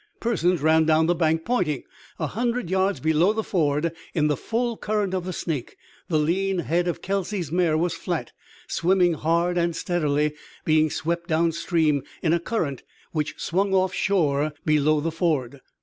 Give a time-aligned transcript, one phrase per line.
[0.19, 1.83] Persons ran down the bank, pointing.
[2.17, 5.77] A hundred yards below the ford, in the full current of the Snake,
[6.07, 8.31] the lean head of Kelsey's mare was flat,
[8.67, 10.33] swimming hard and steadily,
[10.65, 15.61] being swept downstream in a current which swung off shore below the ford.